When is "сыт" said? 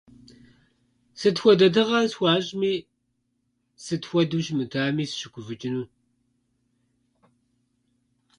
1.19-1.37, 3.83-4.03